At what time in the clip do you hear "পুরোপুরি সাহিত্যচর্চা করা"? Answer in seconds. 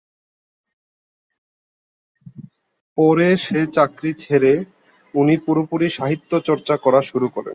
5.45-6.99